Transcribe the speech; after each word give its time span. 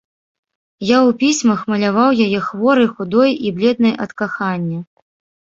Я 0.89 0.95
ў 0.99 1.11
пісьмах 1.21 1.59
маляваў 1.73 2.17
яе 2.25 2.39
хворай, 2.47 2.87
худой 2.95 3.31
і 3.49 3.53
бледнай 3.61 3.93
ад 4.09 4.19
кахання. 4.25 4.79